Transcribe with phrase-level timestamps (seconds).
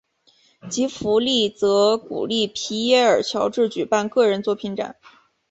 [0.67, 4.95] 吉福利则鼓励皮耶尔乔治举办个人作品展。